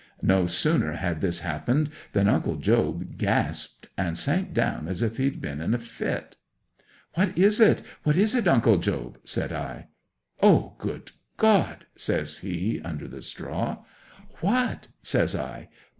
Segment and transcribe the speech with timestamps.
[0.23, 5.39] No sooner had this happened than Uncle Job gasped, and sank down as if he'd
[5.39, 6.37] been in a fit.
[7.13, 9.89] '"What is it—what is it, Uncle Job?" said I.
[10.41, 13.83] '"O good God!" says he, under the straw.
[14.39, 15.69] '"What?" says I.